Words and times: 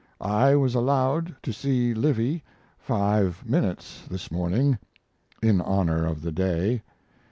I 0.19 0.55
was 0.55 0.73
allowed 0.73 1.35
to 1.43 1.53
see 1.53 1.93
Livy 1.93 2.43
5 2.79 3.47
minutes 3.47 4.01
this 4.09 4.31
morning 4.31 4.79
in 5.43 5.61
honor 5.61 6.07
of 6.07 6.23
the 6.23 6.31
day. 6.31 6.81